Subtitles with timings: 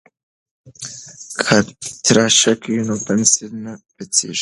[1.43, 1.55] که
[2.05, 4.39] تراشک وي نو پنسل نه پڅیږي.